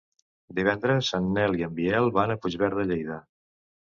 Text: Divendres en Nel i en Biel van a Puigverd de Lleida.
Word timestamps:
Divendres 0.59 1.11
en 1.19 1.29
Nel 1.37 1.57
i 1.59 1.65
en 1.67 1.75
Biel 1.81 2.11
van 2.19 2.33
a 2.33 2.39
Puigverd 2.47 2.81
de 2.81 2.89
Lleida. 2.93 3.21